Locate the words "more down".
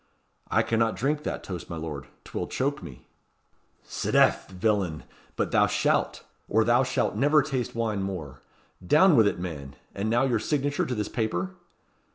8.01-9.15